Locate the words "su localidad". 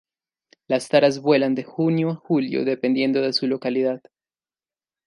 3.33-4.01